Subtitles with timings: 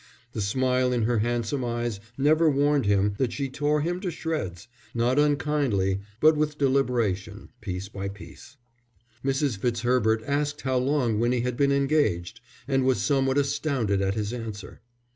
[0.31, 4.67] The smile in her handsome eyes never warned him that she tore him to shreds,
[4.95, 8.57] not unkindly but with deliberation, piece by piece.
[9.23, 9.59] Mrs.
[9.59, 14.81] Fitzherbert asked how long Winnie had been engaged, and was somewhat astounded at his answer.